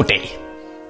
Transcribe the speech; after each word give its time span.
Goddag. 0.00 0.38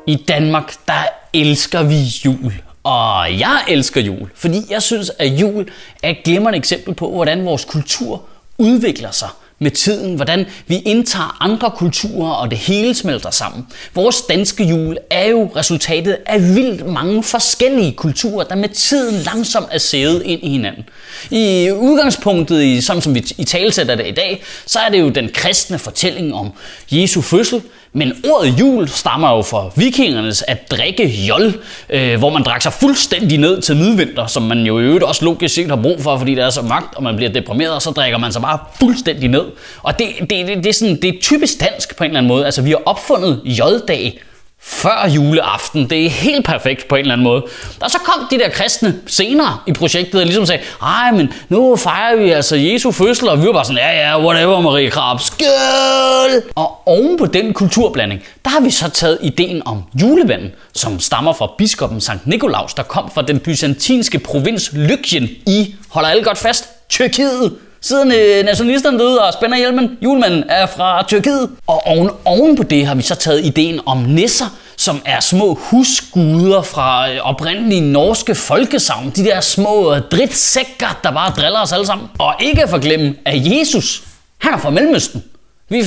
I 0.06 0.24
Danmark, 0.28 0.74
der 0.88 1.04
elsker 1.32 1.82
vi 1.82 1.96
jul. 2.24 2.54
Og 2.82 3.38
jeg 3.38 3.60
elsker 3.68 4.00
jul, 4.00 4.30
fordi 4.34 4.60
jeg 4.70 4.82
synes, 4.82 5.11
at 5.18 5.26
jul 5.26 5.66
er 6.02 6.11
et 6.11 6.16
glimrende 6.25 6.58
eksempel 6.58 6.94
på, 6.94 7.11
hvordan 7.11 7.44
vores 7.44 7.64
kultur 7.64 8.22
udvikler 8.58 9.11
sig 9.11 9.29
med 9.58 9.70
tiden, 9.70 10.14
hvordan 10.14 10.46
vi 10.66 10.79
indtager 10.79 11.36
andre 11.40 11.70
kulturer, 11.76 12.30
og 12.30 12.50
det 12.50 12.58
hele 12.58 12.94
smelter 12.94 13.30
sammen. 13.30 13.66
Vores 13.94 14.22
danske 14.22 14.64
jul 14.64 14.96
er 15.11 15.29
jo 15.29 15.50
resultatet 15.56 16.18
af 16.27 16.54
vildt 16.54 16.86
mange 16.86 17.22
forskellige 17.22 17.92
kulturer, 17.92 18.45
der 18.45 18.54
med 18.54 18.68
tiden 18.68 19.22
langsomt 19.22 19.66
er 19.70 19.79
sædet 19.79 20.22
ind 20.22 20.40
i 20.42 20.48
hinanden. 20.48 20.84
I 21.30 21.71
udgangspunktet, 21.72 22.63
i, 22.63 22.80
sådan 22.80 23.02
som 23.02 23.14
vi 23.14 23.24
i 23.38 23.44
talesætter 23.44 23.94
det 23.94 24.07
i 24.07 24.11
dag, 24.11 24.43
så 24.66 24.79
er 24.79 24.88
det 24.88 25.00
jo 25.00 25.08
den 25.08 25.30
kristne 25.35 25.79
fortælling 25.79 26.35
om 26.35 26.52
Jesu 26.90 27.21
fødsel, 27.21 27.63
men 27.93 28.12
ordet 28.32 28.61
jul 28.61 28.89
stammer 28.89 29.36
jo 29.36 29.43
fra 29.43 29.71
vikingernes 29.76 30.44
at 30.49 30.71
drikke 30.71 31.07
jol, 31.07 31.54
øh, 31.90 32.19
hvor 32.19 32.30
man 32.30 32.42
drak 32.42 32.62
sig 32.62 32.72
fuldstændig 32.72 33.39
ned 33.39 33.62
til 33.62 33.77
midvinter, 33.77 34.27
som 34.27 34.42
man 34.42 34.58
jo 34.58 34.78
i 34.78 34.83
øvrigt 34.83 35.05
også 35.05 35.25
logisk 35.25 35.55
set 35.55 35.69
har 35.69 35.77
brug 35.77 36.00
for, 36.00 36.19
fordi 36.19 36.34
der 36.34 36.47
er 36.47 36.50
så 36.50 36.62
magt, 36.62 36.94
og 36.94 37.03
man 37.03 37.16
bliver 37.16 37.33
deprimeret, 37.33 37.75
og 37.75 37.83
så 37.83 37.91
drikker 37.91 38.19
man 38.19 38.33
sig 38.33 38.42
bare 38.42 38.58
fuldstændig 38.80 39.28
ned. 39.28 39.44
Og 39.83 39.98
det, 39.98 40.06
det, 40.20 40.30
det, 40.30 40.56
det, 40.56 40.66
er, 40.66 40.72
sådan, 40.72 40.97
det 41.03 41.08
er 41.08 41.20
typisk 41.22 41.61
dansk 41.61 41.97
på 41.97 42.05
en 42.05 42.11
eller 42.11 42.19
anden 42.19 42.28
måde. 42.28 42.44
Altså 42.44 42.62
vi 42.62 42.70
har 42.70 42.83
opfundet 42.86 43.41
joldag, 43.44 44.20
før 44.62 45.09
juleaften. 45.09 45.91
Det 45.91 46.06
er 46.06 46.11
helt 46.11 46.47
perfekt 46.47 46.89
på 46.89 46.95
en 46.95 47.00
eller 47.00 47.12
anden 47.12 47.25
måde. 47.25 47.42
Og 47.81 47.91
så 47.91 47.98
kom 47.98 48.27
de 48.31 48.39
der 48.39 48.48
kristne 48.48 49.00
senere 49.06 49.59
i 49.67 49.73
projektet 49.73 50.20
og 50.20 50.27
ligesom 50.27 50.47
sagde, 50.47 50.62
ej, 50.83 51.11
men 51.11 51.33
nu 51.48 51.77
fejrer 51.77 52.17
vi 52.17 52.31
altså 52.31 52.56
Jesu 52.56 52.91
fødsel, 52.91 53.28
og 53.28 53.41
vi 53.42 53.47
var 53.47 53.52
bare 53.52 53.64
sådan, 53.64 53.78
ja, 53.78 54.08
ja, 54.08 54.20
whatever, 54.25 54.61
Marie 54.61 54.91
Krab, 54.91 55.20
skøl! 55.20 56.42
Og 56.55 56.89
oven 56.89 57.19
på 57.19 57.27
den 57.27 57.52
kulturblanding, 57.52 58.22
der 58.44 58.50
har 58.50 58.61
vi 58.61 58.70
så 58.70 58.91
taget 58.91 59.19
ideen 59.22 59.62
om 59.64 59.83
julevanden, 60.02 60.52
som 60.74 61.00
stammer 61.00 61.33
fra 61.33 61.50
biskoppen 61.58 62.00
Sankt 62.00 62.27
Nikolaus, 62.27 62.74
der 62.74 62.83
kom 62.83 63.11
fra 63.14 63.22
den 63.22 63.39
byzantinske 63.41 64.19
provins 64.19 64.70
Lykien 64.72 65.28
i, 65.47 65.74
holder 65.89 66.08
alle 66.08 66.24
godt 66.24 66.39
fast, 66.39 66.69
Tyrkiet. 66.89 67.52
Siden 67.83 68.12
øh, 68.12 68.45
nationalisterne 68.45 68.98
døde 68.98 69.20
og 69.27 69.33
spænder 69.33 69.59
hjelmen, 69.59 69.98
julemanden 70.03 70.45
er 70.48 70.67
fra 70.67 71.03
Tyrkiet. 71.03 71.50
Og 71.67 71.86
oven, 71.86 72.11
oven 72.25 72.56
på 72.56 72.62
det 72.62 72.86
har 72.86 72.95
vi 72.95 73.03
så 73.03 73.14
taget 73.14 73.45
ideen 73.45 73.81
om 73.86 73.98
nisser, 73.98 74.47
som 74.77 75.03
er 75.05 75.20
små 75.20 75.55
husguder 75.55 76.62
fra 76.62 77.11
øh, 77.11 77.19
oprindelige 77.23 77.81
norske 77.81 78.34
folkesavn. 78.34 79.12
De 79.17 79.25
der 79.25 79.41
små 79.41 79.95
øh, 79.95 80.03
dritsækker, 80.12 81.01
der 81.05 81.11
bare 81.11 81.33
driller 81.36 81.61
os 81.61 81.73
alle 81.73 81.86
sammen. 81.86 82.08
Og 82.19 82.34
ikke 82.41 82.62
at 82.62 82.70
forglemme, 82.70 83.14
at 83.25 83.47
Jesus, 83.47 84.03
han 84.39 84.55
er 84.55 84.58
fra 84.58 84.70
Mellemøsten. 84.70 85.25
Vi, 85.72 85.84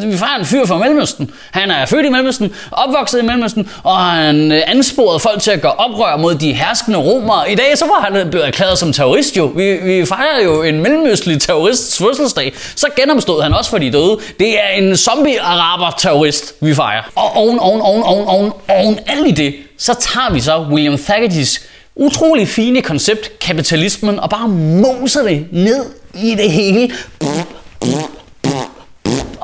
vi 0.00 0.18
fejrer 0.18 0.38
en 0.38 0.44
fyr 0.44 0.66
fra 0.66 0.78
Mellemøsten. 0.78 1.30
Han 1.50 1.70
er 1.70 1.86
født 1.86 2.06
i 2.06 2.08
Mellemøsten, 2.08 2.54
opvokset 2.72 3.22
i 3.22 3.22
Mellemøsten, 3.22 3.68
og 3.82 3.96
han 3.96 4.52
øh, 4.52 4.62
ansporede 4.66 5.20
folk 5.20 5.42
til 5.42 5.50
at 5.50 5.60
gøre 5.60 5.72
oprør 5.72 6.16
mod 6.16 6.34
de 6.34 6.52
herskende 6.52 6.98
romere. 6.98 7.52
I 7.52 7.54
dag 7.54 7.78
så 7.78 7.86
var 7.86 8.00
han 8.00 8.30
blevet 8.30 8.46
erklæret 8.46 8.78
som 8.78 8.92
terrorist 8.92 9.36
jo. 9.36 9.44
Vi, 9.44 9.72
vi 9.72 10.06
fejrer 10.06 10.42
jo 10.44 10.62
en 10.62 10.82
mellemøstlig 10.82 11.40
terrorists 11.40 11.98
fødselsdag. 11.98 12.52
Så 12.76 12.86
genomstod 12.96 13.42
han 13.42 13.54
også 13.54 13.70
for 13.70 13.78
de 13.78 13.92
døde. 13.92 14.18
Det 14.38 14.64
er 14.64 14.68
en 14.68 14.96
zombie-araber-terrorist, 14.96 16.54
vi 16.60 16.74
fejrer. 16.74 17.02
Og 17.14 17.36
oven, 17.36 17.58
oven, 17.58 17.80
oven, 17.80 18.02
oven, 18.02 18.26
oven, 18.26 18.52
oven, 18.68 18.98
alt 19.06 19.28
i 19.28 19.30
det, 19.30 19.54
så 19.78 19.94
tager 19.94 20.32
vi 20.32 20.40
så 20.40 20.66
William 20.70 20.98
Thackertys 20.98 21.60
utrolig 21.96 22.48
fine 22.48 22.82
koncept, 22.82 23.38
kapitalismen, 23.38 24.20
og 24.20 24.30
bare 24.30 24.48
moser 24.48 25.22
det 25.22 25.46
ned 25.52 25.84
i 26.14 26.34
det 26.34 26.50
hele. 26.50 26.90
Pff 27.20 27.55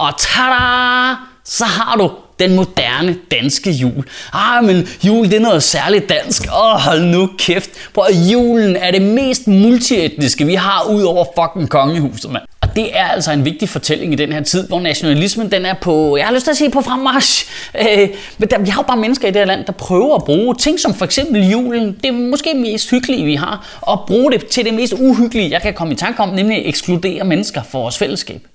og 0.06 0.19
tada! 0.19 1.17
Så 1.45 1.64
har 1.64 1.96
du 1.96 2.11
den 2.39 2.57
moderne 2.57 3.17
danske 3.30 3.70
jul. 3.70 4.05
Ah, 4.33 4.64
men 4.64 4.89
jul 5.05 5.24
det 5.24 5.35
er 5.35 5.40
noget 5.40 5.63
særligt 5.63 6.08
dansk. 6.08 6.42
Åh, 6.42 6.74
oh, 6.74 6.80
hold 6.80 7.02
nu 7.05 7.30
kæft. 7.39 7.70
Prøv 7.95 8.05
at 8.08 8.33
julen 8.33 8.77
er 8.77 8.91
det 8.91 9.02
mest 9.02 9.46
multietniske, 9.46 10.46
vi 10.46 10.55
har 10.55 10.86
ud 10.91 11.02
over 11.02 11.24
fucking 11.39 11.70
kongehuset, 11.70 12.30
mand. 12.30 12.42
Og 12.61 12.77
det 12.77 12.98
er 12.98 13.05
altså 13.05 13.33
en 13.33 13.45
vigtig 13.45 13.68
fortælling 13.68 14.12
i 14.12 14.17
den 14.17 14.33
her 14.33 14.42
tid, 14.42 14.68
hvor 14.68 14.80
nationalismen 14.80 15.52
den 15.52 15.67
er 15.67 15.74
på, 15.80 16.17
jeg 16.17 16.27
har 16.27 16.35
lyst 16.35 16.45
til 16.45 16.51
at 16.51 16.57
sige 16.57 16.70
på 16.70 16.80
fremmarsch. 16.80 17.46
Øh, 17.80 18.08
men 18.39 18.51
der, 18.51 18.58
vi 18.58 18.68
har 18.68 18.83
jo 18.83 18.86
bare 18.86 18.96
mennesker 18.96 19.29
i 19.29 19.30
det 19.30 19.41
her 19.41 19.46
land, 19.46 19.64
der 19.64 19.73
prøver 19.73 20.17
at 20.17 20.24
bruge 20.24 20.55
ting 20.55 20.80
som 20.80 20.95
for 20.95 21.05
eksempel 21.05 21.51
julen, 21.51 21.96
det 22.02 22.07
er 22.07 22.12
måske 22.12 22.55
mest 22.55 22.91
hyggelige, 22.91 23.24
vi 23.24 23.35
har, 23.35 23.79
og 23.80 24.05
bruge 24.07 24.33
det 24.33 24.46
til 24.46 24.64
det 24.64 24.74
mest 24.74 24.92
uhyggelige, 24.92 25.51
jeg 25.51 25.62
kan 25.62 25.74
komme 25.74 25.92
i 25.92 25.96
tanke 25.96 26.23
om, 26.23 26.29
nemlig 26.29 26.58
at 26.58 26.68
ekskludere 26.68 27.24
mennesker 27.24 27.62
fra 27.62 27.79
vores 27.79 27.98
fællesskab. 27.98 28.46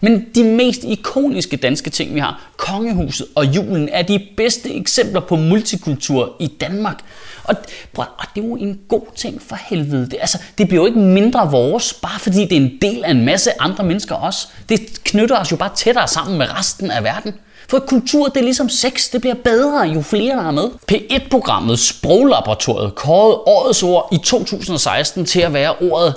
Men 0.00 0.26
de 0.34 0.44
mest 0.44 0.84
ikoniske 0.84 1.56
danske 1.56 1.90
ting, 1.90 2.14
vi 2.14 2.20
har, 2.20 2.50
kongehuset 2.56 3.26
og 3.34 3.46
julen, 3.46 3.88
er 3.92 4.02
de 4.02 4.26
bedste 4.36 4.74
eksempler 4.74 5.20
på 5.20 5.36
multikultur 5.36 6.36
i 6.40 6.46
Danmark. 6.46 7.04
Og, 7.44 7.54
og 7.96 8.26
det 8.34 8.44
er 8.44 8.48
jo 8.48 8.56
en 8.56 8.80
god 8.88 9.06
ting 9.16 9.42
for 9.42 9.56
helvede. 9.68 10.06
Det, 10.10 10.16
altså, 10.20 10.38
det 10.58 10.68
bliver 10.68 10.82
jo 10.82 10.86
ikke 10.86 10.98
mindre 10.98 11.50
vores, 11.50 11.94
bare 11.94 12.18
fordi 12.18 12.44
det 12.44 12.52
er 12.52 12.60
en 12.60 12.78
del 12.82 13.04
af 13.04 13.10
en 13.10 13.24
masse 13.24 13.50
andre 13.60 13.84
mennesker 13.84 14.14
også. 14.14 14.48
Det 14.68 14.80
knytter 15.04 15.38
os 15.38 15.52
jo 15.52 15.56
bare 15.56 15.70
tættere 15.76 16.08
sammen 16.08 16.38
med 16.38 16.58
resten 16.58 16.90
af 16.90 17.04
verden. 17.04 17.34
For 17.68 17.78
kultur, 17.78 18.28
det 18.28 18.36
er 18.36 18.44
ligesom 18.44 18.68
sex, 18.68 19.10
det 19.12 19.20
bliver 19.20 19.34
bedre, 19.44 19.80
jo 19.80 20.02
flere 20.02 20.36
der 20.36 20.46
er 20.46 20.50
med. 20.50 20.70
P1-programmet 20.92 21.78
Sproglaboratoriet 21.78 22.94
kårede 22.94 23.34
årets 23.36 23.82
ord 23.82 24.08
i 24.12 24.18
2016 24.24 25.24
til 25.24 25.40
at 25.40 25.52
være 25.52 25.74
ordet 25.80 26.14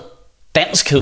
danskhed. 0.56 1.02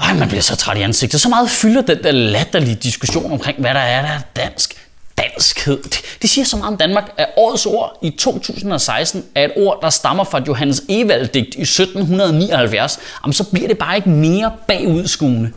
Ej, 0.00 0.14
man 0.14 0.28
bliver 0.28 0.42
så 0.42 0.56
træt 0.56 0.76
i 0.76 0.82
ansigtet. 0.82 1.20
Så 1.20 1.28
meget 1.28 1.50
fylder 1.50 1.82
den 1.82 2.02
der 2.02 2.12
latterlige 2.12 2.74
diskussion 2.74 3.32
omkring, 3.32 3.60
hvad 3.60 3.74
der 3.74 3.80
er, 3.80 4.02
der 4.02 4.08
er 4.08 4.20
dansk. 4.36 4.84
Danskhed. 5.18 5.82
Det, 6.22 6.30
siger 6.30 6.44
så 6.44 6.56
meget 6.56 6.72
om 6.72 6.76
Danmark, 6.76 7.12
at 7.16 7.26
årets 7.36 7.66
ord 7.66 7.98
i 8.02 8.10
2016 8.10 9.24
er 9.34 9.44
et 9.44 9.52
ord, 9.56 9.78
der 9.82 9.90
stammer 9.90 10.24
fra 10.24 10.42
Johannes 10.46 10.82
Evald-digt 10.88 11.54
i 11.54 11.62
1779. 11.62 12.98
Jamen, 13.24 13.32
så 13.32 13.44
bliver 13.44 13.68
det 13.68 13.78
bare 13.78 13.96
ikke 13.96 14.08
mere 14.08 14.52
bagudskuende 14.68 15.52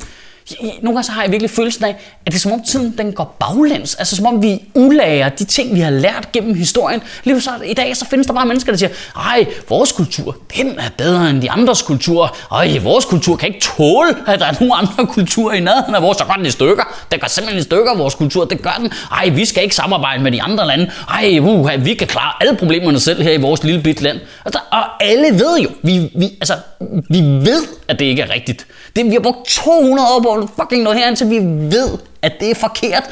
nogle 0.62 0.96
gange 0.96 1.04
så 1.04 1.12
har 1.12 1.22
jeg 1.22 1.32
virkelig 1.32 1.50
følelsen 1.50 1.84
af, 1.84 1.90
at 2.26 2.32
det 2.32 2.36
er 2.36 2.40
som 2.40 2.52
om 2.52 2.64
tiden 2.64 2.98
den 2.98 3.14
går 3.14 3.36
baglæns. 3.40 3.96
Altså 3.96 4.16
som 4.16 4.26
om 4.26 4.42
vi 4.42 4.64
ulager 4.76 5.30
de 5.30 5.44
ting, 5.44 5.76
vi 5.76 5.80
har 5.80 5.90
lært 5.90 6.32
gennem 6.34 6.56
historien. 6.56 7.02
Lige 7.24 7.42
så 7.42 7.52
i 7.66 7.74
dag 7.74 7.98
så 7.98 8.06
findes 8.06 8.28
der 8.28 8.34
bare 8.34 8.46
mennesker, 8.46 8.72
der 8.72 8.78
siger, 8.78 8.90
ej, 9.16 9.46
vores 9.70 9.92
kultur, 9.92 10.38
den 10.58 10.80
er 10.80 10.90
bedre 10.98 11.30
end 11.30 11.42
de 11.42 11.52
andres 11.52 11.82
kulturer. 11.82 12.48
Ej, 12.52 12.80
vores 12.84 13.06
kultur 13.06 13.36
kan 13.36 13.48
ikke 13.48 13.62
tåle, 13.78 14.16
at 14.28 14.40
der 14.40 14.46
er 14.46 14.54
nogen 14.60 14.74
andre 14.76 15.14
kulturer 15.14 15.54
i 15.54 15.60
nærheden 15.60 15.96
af 15.96 16.02
vores. 16.02 16.18
Så 16.22 16.26
går 16.26 16.34
den 16.34 16.46
i 16.46 16.52
stykker. 16.52 16.84
Den 17.12 17.20
går 17.20 17.28
simpelthen 17.28 17.60
i 17.60 17.64
stykker, 17.64 17.96
vores 17.96 18.16
kultur. 18.16 18.46
Det 18.46 18.62
gør 18.62 18.76
den. 18.80 18.92
Ej, 19.12 19.30
vi 19.30 19.46
skal 19.46 19.64
ikke 19.64 19.76
samarbejde 19.76 20.24
med 20.24 20.32
de 20.32 20.42
andre 20.42 20.68
lande. 20.68 20.92
Ej, 21.10 21.40
uh, 21.40 21.86
vi 21.86 21.94
kan 21.94 22.08
klare 22.08 22.34
alle 22.42 22.58
problemerne 22.58 23.00
selv 23.00 23.22
her 23.22 23.32
i 23.32 23.42
vores 23.42 23.64
lille 23.64 23.82
bit 23.82 24.02
land. 24.02 24.20
Altså, 24.46 24.60
og 24.72 25.04
alle 25.04 25.40
ved 25.40 25.60
jo, 25.60 25.70
vi, 25.82 26.12
vi, 26.16 26.26
altså, 26.26 26.54
vi 27.10 27.20
ved, 27.22 27.64
at 27.88 28.00
det 28.00 28.06
ikke 28.06 28.22
er 28.22 28.34
rigtigt. 28.34 28.68
Det, 28.96 29.06
vi 29.06 29.12
har 29.12 29.20
brugt 29.20 29.48
200 29.48 30.08
år 30.08 30.20
på 30.22 30.41
fucking 30.48 30.84
noget 30.84 31.00
herind, 31.00 31.16
så 31.16 31.26
vi 31.26 31.38
ved, 31.76 31.98
at 32.22 32.34
det 32.40 32.52
er 32.52 32.56
forkert. 32.56 33.04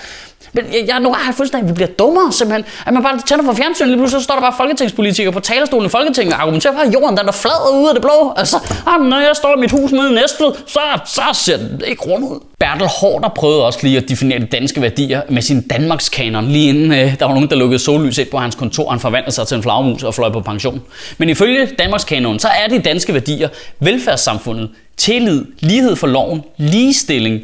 Men 0.53 0.65
jeg, 0.73 0.83
jeg, 0.87 0.99
nu 0.99 1.13
har 1.13 1.25
jeg 1.25 1.35
fuldstændig, 1.35 1.65
at 1.65 1.69
vi 1.69 1.73
bliver 1.73 1.87
dummere 1.87 2.33
simpelthen. 2.33 2.65
At 2.85 2.93
man 2.93 3.03
bare 3.03 3.19
tænder 3.27 3.45
for 3.45 3.53
fjernsynet, 3.53 3.89
lige 3.89 3.97
pludselig 3.97 4.21
så 4.21 4.23
står 4.23 4.33
der 4.33 4.41
bare 4.41 4.53
folketingspolitikere 4.57 5.33
på 5.33 5.39
talerstolen 5.39 5.85
i 5.85 5.89
Folketinget 5.89 6.33
og 6.33 6.41
argumenterer 6.41 6.73
for, 6.73 6.81
at 6.81 6.93
jorden 6.93 7.17
den 7.17 7.27
er 7.27 7.31
flad 7.31 7.79
ud 7.81 7.87
af 7.87 7.93
det 7.93 8.01
blå. 8.01 8.33
Altså, 8.37 8.57
ah, 8.88 9.01
når 9.01 9.19
jeg 9.19 9.31
står 9.35 9.57
i 9.57 9.59
mit 9.59 9.71
hus 9.71 9.91
med 9.91 10.09
i 10.09 10.13
Næstved, 10.13 10.51
så, 10.67 10.79
så 11.05 11.21
ser 11.33 11.57
det 11.57 11.83
ikke 11.88 12.01
rundt 12.01 12.25
ud. 12.25 12.39
Bertel 12.59 12.88
Hårder 12.88 13.29
prøvede 13.29 13.65
også 13.65 13.79
lige 13.83 13.97
at 13.97 14.09
definere 14.09 14.39
de 14.39 14.45
danske 14.45 14.81
værdier 14.81 15.21
med 15.29 15.41
sin 15.41 15.61
Danmarks 15.61 16.09
kanon, 16.09 16.47
lige 16.47 16.69
inden 16.69 16.91
øh, 16.91 17.19
der 17.19 17.25
var 17.25 17.33
nogen, 17.33 17.49
der 17.49 17.55
lukkede 17.55 17.79
sollys 17.79 18.17
ind 18.17 18.27
på 18.27 18.38
hans 18.38 18.55
kontor, 18.55 18.89
han 18.89 18.99
forvandlede 18.99 19.31
sig 19.31 19.47
til 19.47 19.57
en 19.57 19.63
flagmus 19.63 20.03
og 20.03 20.15
fløj 20.15 20.29
på 20.29 20.39
pension. 20.39 20.81
Men 21.17 21.29
ifølge 21.29 21.65
Danmarks 21.79 22.03
kanon, 22.03 22.39
så 22.39 22.47
er 22.47 22.67
de 22.67 22.79
danske 22.79 23.13
værdier 23.13 23.50
velfærdssamfundet, 23.79 24.69
tillid, 24.97 25.45
lighed 25.59 25.95
for 25.95 26.07
loven, 26.07 26.44
ligestilling, 26.57 27.41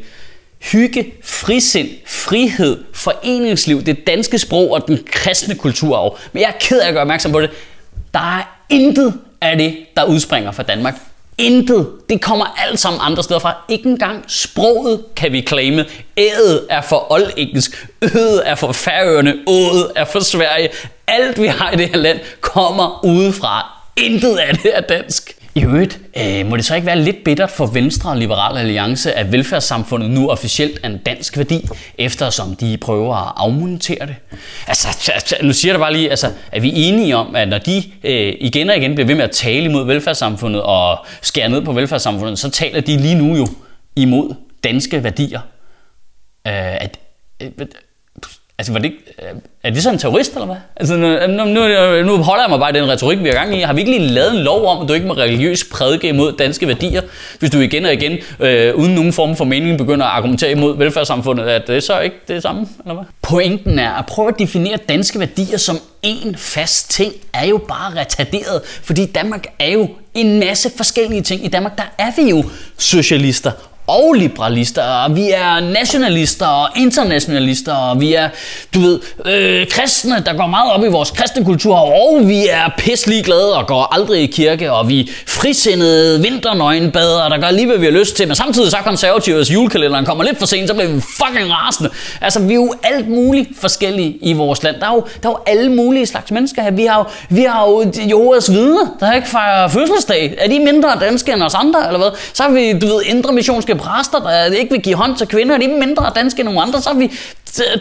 hygge, 0.71 1.13
frisind, 1.23 1.89
frihed, 2.07 2.83
foreningsliv, 2.93 3.83
det 3.83 4.07
danske 4.07 4.39
sprog 4.39 4.71
og 4.71 4.87
den 4.87 4.99
kristne 5.11 5.55
kulturarv. 5.55 6.17
Men 6.33 6.41
jeg 6.41 6.47
er 6.47 6.59
ked 6.59 6.79
af 6.79 6.87
at 6.87 6.93
gøre 6.93 7.01
opmærksom 7.01 7.31
på 7.31 7.41
det. 7.41 7.49
Der 8.13 8.37
er 8.37 8.57
intet 8.69 9.13
af 9.41 9.57
det, 9.57 9.77
der 9.95 10.03
udspringer 10.03 10.51
fra 10.51 10.63
Danmark. 10.63 10.95
Intet. 11.37 11.87
Det 12.09 12.21
kommer 12.21 12.45
alt 12.57 12.79
sammen 12.79 13.01
andre 13.03 13.23
steder 13.23 13.39
fra. 13.39 13.55
Ikke 13.69 13.89
engang 13.89 14.23
sproget 14.27 15.03
kan 15.15 15.31
vi 15.31 15.41
claime. 15.41 15.85
Ædet 16.17 16.67
er 16.69 16.81
for 16.81 17.11
oldengelsk. 17.11 17.87
Ødet 18.01 18.41
er 18.45 18.55
for 18.55 18.71
færøerne. 18.71 19.35
Ået 19.47 19.91
er 19.95 20.05
for 20.05 20.19
Sverige. 20.19 20.69
Alt 21.07 21.41
vi 21.41 21.47
har 21.47 21.71
i 21.71 21.75
det 21.75 21.87
her 21.87 21.97
land 21.97 22.19
kommer 22.41 23.05
udefra. 23.05 23.81
Intet 23.97 24.37
af 24.37 24.57
det 24.57 24.77
er 24.77 24.81
dansk. 24.81 25.34
I 25.57 25.63
øvrigt, 25.63 25.99
øh, 26.17 26.45
må 26.45 26.57
det 26.57 26.65
så 26.65 26.75
ikke 26.75 26.85
være 26.85 27.01
lidt 27.01 27.23
bittert 27.25 27.51
for 27.51 27.65
Venstre 27.65 28.09
og 28.09 28.17
Liberal 28.17 28.57
Alliance, 28.57 29.13
at 29.13 29.31
velfærdssamfundet 29.31 30.09
nu 30.09 30.29
officielt 30.29 30.79
er 30.83 30.89
en 30.89 30.97
dansk 30.97 31.37
værdi, 31.37 31.67
eftersom 31.97 32.55
de 32.55 32.77
prøver 32.77 33.15
at 33.15 33.33
afmontere 33.35 34.05
det? 34.07 34.15
Altså, 34.67 34.87
nu 35.43 35.53
siger 35.53 35.73
jeg 35.73 35.79
bare 35.79 35.93
lige, 35.93 36.09
altså, 36.09 36.31
er 36.51 36.59
vi 36.59 36.71
enige 36.75 37.15
om, 37.15 37.35
at 37.35 37.47
når 37.47 37.57
de 37.57 37.83
øh, 38.03 38.33
igen 38.39 38.69
og 38.69 38.77
igen 38.77 38.95
bliver 38.95 39.07
ved 39.07 39.15
med 39.15 39.23
at 39.23 39.31
tale 39.31 39.65
imod 39.65 39.85
velfærdssamfundet 39.85 40.61
og 40.61 41.05
skære 41.21 41.49
ned 41.49 41.61
på 41.61 41.73
velfærdssamfundet, 41.73 42.39
så 42.39 42.49
taler 42.49 42.81
de 42.81 42.97
lige 42.97 43.15
nu 43.15 43.37
jo 43.37 43.47
imod 43.95 44.35
danske 44.63 45.03
værdier. 45.03 45.39
Øh, 46.47 46.75
at, 46.75 46.99
øh, 47.41 47.51
Altså, 48.57 48.73
var 48.73 48.79
det, 48.79 48.85
ikke- 48.85 49.03
øh, 49.21 49.39
er 49.63 49.69
det 49.69 49.83
så 49.83 49.89
en 49.91 49.97
terrorist, 49.97 50.33
eller 50.33 50.45
hvad? 50.45 50.55
Altså, 50.75 50.95
nu, 50.97 51.27
nu, 51.27 51.45
nu, 51.45 52.03
nu 52.03 52.23
holder 52.23 52.43
jeg 52.43 52.49
mig 52.49 52.59
bare 52.59 52.69
i 52.69 52.73
den 52.73 52.89
retorik, 52.89 53.23
vi 53.23 53.29
er 53.29 53.33
gang 53.33 53.57
i. 53.57 53.61
Har 53.61 53.73
vi 53.73 53.79
ikke 53.81 53.91
lige 53.91 54.07
lavet 54.07 54.31
en 54.31 54.37
lov 54.39 54.65
om, 54.65 54.81
at 54.81 54.87
du 54.89 54.93
ikke 54.93 55.07
må 55.07 55.13
religiøst 55.13 55.69
prædike 55.71 56.07
imod 56.07 56.33
danske 56.37 56.67
værdier, 56.67 57.01
hvis 57.39 57.49
du 57.49 57.59
igen 57.59 57.85
og 57.85 57.93
igen, 57.93 58.17
øh, 58.39 58.75
uden 58.75 58.95
nogen 58.95 59.13
form 59.13 59.35
for 59.35 59.45
mening, 59.45 59.77
begynder 59.77 60.05
at 60.05 60.11
argumentere 60.11 60.51
imod 60.51 60.77
velfærdssamfundet? 60.77 61.53
Er 61.55 61.59
det 61.59 61.83
så 61.83 61.99
ikke 61.99 62.15
det 62.27 62.41
samme, 62.41 62.67
eller 62.83 62.93
hvad? 62.95 63.03
Pointen 63.21 63.79
er, 63.79 63.91
at 63.91 64.05
prøve 64.05 64.27
at 64.27 64.39
definere 64.39 64.77
danske 64.89 65.19
værdier 65.19 65.57
som 65.57 65.77
én 66.05 66.33
fast 66.37 66.91
ting, 66.91 67.13
er 67.33 67.45
jo 67.45 67.57
bare 67.57 67.99
retarderet, 67.99 68.61
fordi 68.83 69.05
Danmark 69.05 69.45
er 69.59 69.71
jo 69.71 69.89
en 70.13 70.39
masse 70.39 70.71
forskellige 70.77 71.21
ting. 71.21 71.45
I 71.45 71.47
Danmark, 71.47 71.77
der 71.77 71.83
er 71.97 72.11
vi 72.23 72.29
jo 72.29 72.43
socialister 72.77 73.51
og 73.87 74.13
liberalister, 74.13 74.83
og 74.83 75.15
vi 75.15 75.31
er 75.31 75.59
nationalister 75.59 76.45
og 76.45 76.69
internationalister, 76.75 77.73
og 77.73 78.01
vi 78.01 78.13
er, 78.13 78.29
du 78.73 78.79
ved, 78.79 78.99
øh, 79.25 79.67
kristne, 79.67 80.23
der 80.25 80.33
går 80.33 80.47
meget 80.47 80.71
op 80.71 80.83
i 80.83 80.87
vores 80.87 81.11
kristne 81.11 81.45
kultur, 81.45 81.75
og 81.75 82.27
vi 82.27 82.47
er 82.47 82.69
pisselig 82.77 83.23
glade 83.23 83.57
og 83.57 83.67
går 83.67 83.93
aldrig 83.93 84.21
i 84.21 84.25
kirke, 84.25 84.71
og 84.71 84.89
vi 84.89 84.99
er 84.99 85.05
frisindede 85.27 86.21
vinternøgenbader, 86.21 87.29
der 87.29 87.37
gør 87.37 87.51
lige, 87.51 87.67
hvad 87.67 87.77
vi 87.77 87.85
har 87.85 87.91
lyst 87.91 88.15
til, 88.15 88.27
men 88.27 88.35
samtidig 88.35 88.71
så 88.71 88.77
er 88.77 88.81
konservative, 88.81 89.35
hvis 89.35 89.51
julekalenderen 89.51 90.05
kommer 90.05 90.23
lidt 90.23 90.39
for 90.39 90.45
sent, 90.45 90.69
så 90.69 90.73
bliver 90.73 90.89
vi 90.89 91.01
fucking 91.01 91.53
rasende. 91.53 91.89
Altså, 92.21 92.39
vi 92.39 92.53
er 92.53 92.55
jo 92.55 92.73
alt 92.83 93.09
muligt 93.09 93.49
forskellige 93.59 94.17
i 94.21 94.33
vores 94.33 94.63
land. 94.63 94.75
Der 94.79 94.87
er 94.87 94.93
jo, 94.93 95.03
der 95.23 95.29
er 95.29 95.33
jo 95.33 95.37
alle 95.47 95.71
mulige 95.71 96.05
slags 96.05 96.31
mennesker 96.31 96.61
her. 96.61 96.71
Vi 96.71 96.85
har 96.85 96.99
jo, 96.99 97.05
vi 97.29 97.41
har 97.41 97.67
jo 97.67 97.91
Jehovas 98.09 98.51
vidner, 98.51 98.95
der 98.99 99.13
ikke 99.13 99.27
fejrer 99.27 99.67
fødselsdag. 99.67 100.35
Er 100.37 100.47
de 100.47 100.59
mindre 100.59 100.89
danske 101.01 101.33
end 101.33 101.43
os 101.43 101.53
andre, 101.53 101.87
eller 101.87 101.97
hvad? 101.97 102.09
Så 102.33 102.43
har 102.43 102.49
vi, 102.49 102.79
du 102.79 102.87
ved, 102.87 103.01
indre 103.05 103.33
missionske 103.33 103.74
præster, 103.77 104.19
der 104.19 104.45
ikke 104.45 104.71
vil 104.71 104.81
give 104.81 104.95
hånd 104.95 105.17
til 105.17 105.27
kvinder. 105.27 105.55
Er 105.55 105.79
mindre 105.79 106.11
danske 106.15 106.39
end 106.39 106.49
nogen 106.49 106.67
andre? 106.67 106.81
Så 106.81 106.89
er 106.89 106.93
vi, 106.93 107.11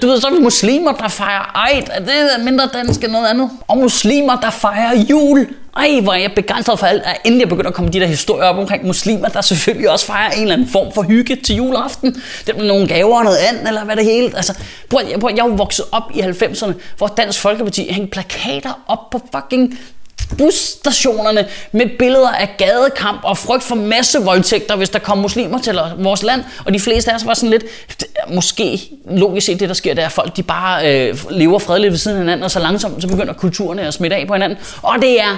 du 0.02 0.06
ved, 0.06 0.20
så 0.20 0.26
er 0.26 0.32
vi 0.32 0.40
muslimer, 0.40 0.92
der 0.92 1.08
fejrer 1.08 1.68
eid. 1.70 1.84
Er 1.90 2.00
det 2.00 2.44
mindre 2.44 2.68
dansk 2.74 3.04
end 3.04 3.12
noget 3.12 3.26
andet? 3.26 3.50
Og 3.68 3.78
muslimer, 3.78 4.40
der 4.40 4.50
fejrer 4.50 4.98
jul. 5.10 5.48
Ej, 5.76 6.00
hvor 6.02 6.12
er 6.12 6.18
jeg 6.18 6.32
begejstret 6.36 6.78
for 6.78 6.86
alt, 6.86 7.02
at 7.04 7.16
endelig 7.24 7.44
er 7.44 7.48
begyndt 7.48 7.66
at 7.66 7.74
komme 7.74 7.90
de 7.90 8.00
der 8.00 8.06
historier 8.06 8.44
op 8.44 8.56
omkring 8.58 8.86
muslimer, 8.86 9.28
der 9.28 9.40
selvfølgelig 9.40 9.90
også 9.90 10.06
fejrer 10.06 10.30
en 10.30 10.42
eller 10.42 10.54
anden 10.54 10.68
form 10.68 10.92
for 10.92 11.02
hygge 11.02 11.36
til 11.36 11.56
juleaften. 11.56 12.22
Det 12.46 12.56
er 12.56 12.62
nogle 12.62 12.88
gaver 12.88 13.18
og 13.18 13.24
noget 13.24 13.36
andet, 13.36 13.68
eller 13.68 13.84
hvad 13.84 13.96
det 13.96 14.04
hele. 14.04 14.32
Altså, 14.36 14.54
prøv, 14.90 15.00
jeg, 15.10 15.20
prøv, 15.20 15.30
jeg 15.36 15.44
er 15.44 15.48
jo 15.48 15.54
vokset 15.54 15.84
op 15.92 16.02
i 16.14 16.20
90'erne, 16.20 16.72
hvor 16.98 17.06
Dansk 17.06 17.40
Folkeparti 17.40 17.92
hængte 17.92 18.10
plakater 18.10 18.80
op 18.86 19.10
på 19.10 19.20
fucking 19.34 19.78
busstationerne 20.38 21.46
med 21.72 21.86
billeder 21.98 22.30
af 22.30 22.54
gadekamp 22.58 23.20
og 23.24 23.38
frygt 23.38 23.62
for 23.62 23.74
massevoldtægter, 23.74 24.76
hvis 24.76 24.90
der 24.90 24.98
kom 24.98 25.18
muslimer 25.18 25.58
til 25.58 25.78
vores 25.98 26.22
land. 26.22 26.44
Og 26.64 26.74
de 26.74 26.80
fleste 26.80 27.10
af 27.10 27.14
os 27.14 27.26
var 27.26 27.34
sådan 27.34 27.50
lidt, 27.50 27.64
måske 28.28 28.80
logisk 29.10 29.46
set 29.46 29.60
det, 29.60 29.68
der 29.68 29.74
sker, 29.74 29.94
det 29.94 30.02
er, 30.02 30.06
at 30.06 30.12
folk 30.12 30.36
de 30.36 30.42
bare 30.42 31.08
øh, 31.08 31.18
lever 31.30 31.58
fredeligt 31.58 31.90
ved 31.90 31.98
siden 31.98 32.16
af 32.16 32.22
hinanden, 32.22 32.44
og 32.44 32.50
så 32.50 32.58
langsomt 32.58 33.02
så 33.02 33.08
begynder 33.08 33.32
kulturerne 33.32 33.82
at 33.82 33.94
smitte 33.94 34.16
af 34.16 34.26
på 34.26 34.32
hinanden. 34.32 34.58
Og 34.82 35.02
det 35.02 35.20
er 35.20 35.36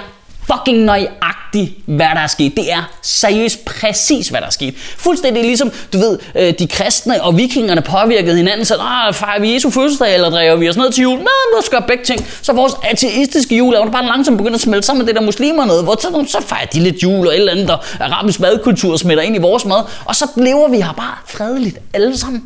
fucking 0.51 0.77
nøjagtigt, 0.77 1.71
hvad 1.85 2.05
der 2.05 2.21
er 2.21 2.27
sket. 2.27 2.55
Det 2.57 2.71
er 2.71 2.83
seriøst 3.01 3.65
præcis, 3.65 4.27
hvad 4.27 4.41
der 4.41 4.47
er 4.47 4.51
sket. 4.51 4.75
Fuldstændig 4.97 5.43
ligesom, 5.43 5.71
du 5.93 5.97
ved, 5.97 6.19
øh, 6.35 6.53
de 6.59 6.67
kristne 6.67 7.23
og 7.23 7.37
vikingerne 7.37 7.81
påvirkede 7.81 8.35
hinanden, 8.37 8.65
så 8.65 8.75
fejrer 9.13 9.41
vi 9.41 9.53
Jesu 9.53 9.69
fødselsdag, 9.69 10.13
eller 10.13 10.29
driver 10.29 10.55
vi 10.55 10.69
os 10.69 10.77
ned 10.77 10.91
til 10.91 11.01
jul? 11.01 11.17
Nej, 11.17 11.25
nu 11.55 11.61
skal 11.65 11.83
begge 11.87 12.03
ting. 12.03 12.27
Så 12.41 12.53
vores 12.53 12.73
ateistiske 12.83 13.57
jul 13.57 13.73
er 13.73 13.91
bare 13.91 14.05
langsomt 14.05 14.37
begyndt 14.37 14.55
at 14.55 14.61
smelte 14.61 14.85
sammen 14.85 15.05
med 15.05 15.13
det 15.13 15.19
der 15.19 15.25
muslimer 15.25 15.65
noget, 15.65 15.83
hvor 15.83 15.95
så, 16.01 16.25
så 16.27 16.41
fejrer 16.47 16.65
de 16.65 16.79
lidt 16.79 17.03
jul 17.03 17.27
og 17.27 17.33
et 17.33 17.39
eller 17.39 17.51
andet, 17.51 17.67
der 17.67 17.77
arabisk 17.99 18.39
madkultur 18.39 18.97
smitter 18.97 19.23
ind 19.23 19.35
i 19.35 19.39
vores 19.39 19.65
mad, 19.65 19.83
og 20.05 20.15
så 20.15 20.27
lever 20.35 20.69
vi 20.69 20.77
her 20.77 20.93
bare 20.93 21.15
fredeligt 21.25 21.77
alle 21.93 22.17
sammen. 22.17 22.43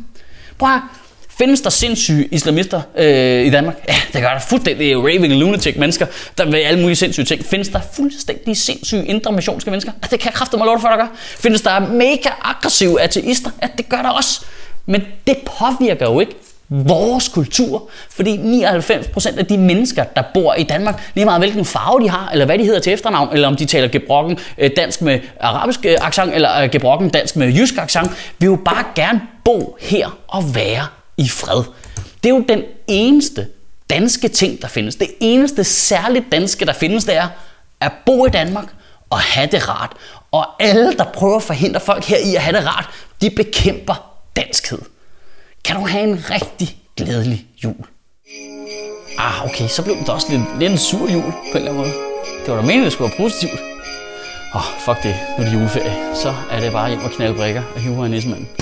Prøv 0.58 0.68
at. 0.68 0.80
Findes 1.42 1.60
der 1.60 1.70
sindssyge 1.70 2.28
islamister 2.30 2.80
øh, 2.96 3.46
i 3.46 3.50
Danmark? 3.50 3.74
Ja, 3.88 3.94
det 4.12 4.22
gør 4.22 4.28
der 4.28 4.40
fuldstændig 4.40 4.96
raving 4.96 5.32
lunatic 5.32 5.76
mennesker, 5.76 6.06
der 6.38 6.44
vil 6.44 6.56
alle 6.56 6.80
mulige 6.80 6.96
sindssyge 6.96 7.24
ting. 7.24 7.44
Findes 7.44 7.68
der 7.68 7.80
fuldstændig 7.92 8.56
sindssyge 8.56 9.06
indre 9.06 9.32
missionske 9.32 9.70
mennesker? 9.70 9.92
Ja, 10.02 10.08
det 10.10 10.20
kan 10.20 10.26
jeg 10.26 10.34
kræfte 10.34 10.56
mig 10.56 10.66
lov 10.66 10.80
for, 10.80 10.88
der 10.88 10.96
gør. 10.96 11.06
Findes 11.16 11.60
der 11.60 11.80
mega 11.80 12.28
aggressive 12.42 13.00
ateister? 13.00 13.50
Ja, 13.62 13.66
det 13.76 13.88
gør 13.88 13.96
der 13.96 14.08
også. 14.08 14.44
Men 14.86 15.02
det 15.26 15.36
påvirker 15.58 16.06
jo 16.06 16.20
ikke 16.20 16.34
vores 16.68 17.28
kultur, 17.28 17.88
fordi 18.10 18.36
99% 18.36 19.38
af 19.38 19.46
de 19.46 19.58
mennesker, 19.58 20.04
der 20.04 20.22
bor 20.34 20.54
i 20.54 20.62
Danmark, 20.62 21.10
lige 21.14 21.24
meget 21.24 21.40
hvilken 21.40 21.64
farve 21.64 22.00
de 22.00 22.10
har, 22.10 22.30
eller 22.32 22.44
hvad 22.44 22.58
de 22.58 22.64
hedder 22.64 22.80
til 22.80 22.92
efternavn, 22.92 23.28
eller 23.32 23.48
om 23.48 23.56
de 23.56 23.64
taler 23.64 23.88
gebrokken 23.88 24.38
øh, 24.58 24.70
dansk 24.76 25.02
med 25.02 25.20
arabisk 25.40 25.80
øh, 25.84 25.96
accent, 26.00 26.34
eller 26.34 26.62
øh, 26.62 26.70
gebrokken 26.70 27.08
dansk 27.08 27.36
med 27.36 27.48
jysk 27.52 27.78
accent, 27.78 28.10
vil 28.38 28.46
jo 28.46 28.58
bare 28.64 28.84
gerne 28.94 29.20
bo 29.44 29.76
her 29.80 30.18
og 30.28 30.54
være 30.54 30.86
i 31.16 31.28
fred. 31.28 31.64
Det 32.22 32.30
er 32.30 32.34
jo 32.34 32.44
den 32.48 32.62
eneste 32.86 33.48
danske 33.90 34.28
ting, 34.28 34.62
der 34.62 34.68
findes. 34.68 34.96
Det 34.96 35.08
eneste 35.20 35.64
særligt 35.64 36.24
danske, 36.32 36.64
der 36.64 36.72
findes, 36.72 37.04
det 37.04 37.16
er 37.16 37.28
at 37.80 37.92
bo 38.06 38.26
i 38.26 38.30
Danmark 38.30 38.74
og 39.10 39.18
have 39.18 39.46
det 39.46 39.68
rart. 39.68 39.92
Og 40.30 40.62
alle, 40.62 40.92
der 40.92 41.04
prøver 41.04 41.36
at 41.36 41.42
forhindre 41.42 41.80
folk 41.80 42.04
her 42.04 42.18
i 42.18 42.34
at 42.34 42.42
have 42.42 42.56
det 42.56 42.66
rart, 42.66 42.90
de 43.20 43.30
bekæmper 43.30 44.12
danskhed. 44.36 44.78
Kan 45.64 45.76
du 45.76 45.86
have 45.86 46.04
en 46.04 46.24
rigtig 46.30 46.76
glædelig 46.96 47.46
jul? 47.64 47.86
Ah, 49.18 49.44
okay, 49.44 49.68
så 49.68 49.82
blev 49.82 49.96
det 49.96 50.08
også 50.08 50.26
lidt, 50.30 50.42
lidt 50.58 50.72
en 50.72 50.78
sur 50.78 51.10
jul 51.10 51.22
på 51.22 51.32
en 51.32 51.56
eller 51.56 51.70
anden 51.70 51.76
måde. 51.76 51.92
Det 52.40 52.48
var 52.48 52.54
da 52.54 52.60
meningen, 52.62 52.84
det 52.84 52.92
skulle 52.92 53.10
være 53.10 53.28
positivt. 53.28 53.60
Åh, 54.54 54.56
oh, 54.56 54.80
fuck 54.84 55.02
det. 55.02 55.14
Nu 55.38 55.44
er 55.44 55.48
det 55.48 55.54
juleferie. 55.54 56.16
Så 56.22 56.34
er 56.50 56.60
det 56.60 56.72
bare 56.72 56.88
hjem 56.88 57.04
og 57.04 57.10
knalde 57.10 57.34
brækker 57.34 57.62
og 57.74 57.80
hive 57.80 57.96
her 57.96 58.04
i 58.04 58.08
nissemanden. 58.08 58.61